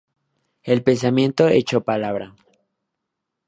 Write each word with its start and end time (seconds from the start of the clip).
El 0.63 0.81
pensamiento 0.81 1.47
hecho 1.47 1.83
palabra". 1.83 2.33